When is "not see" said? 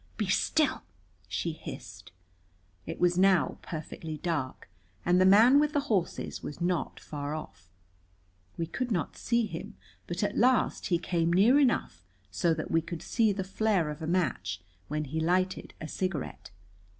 8.91-9.45